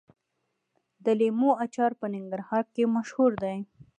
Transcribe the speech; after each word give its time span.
د 1.03 1.05
لیمو 1.19 1.51
اچار 1.65 1.91
په 1.99 2.05
ننګرهار 2.13 2.63
کې 2.73 2.83
مشهور 2.95 3.31
دی. 3.43 3.57